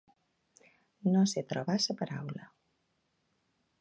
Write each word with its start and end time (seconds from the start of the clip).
No 1.15 1.21
sé 1.33 1.43
trobar 1.53 1.75
la 1.83 1.97
paraula. 2.03 2.51